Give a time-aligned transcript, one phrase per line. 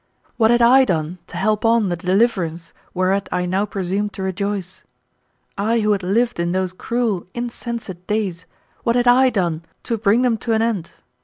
[0.37, 4.83] What had I done to help on the deliverance whereat I now presumed to rejoice?
[5.59, 8.47] I who had lived in those cruel, insensate days,
[8.83, 10.91] what had I done to bring them to an end?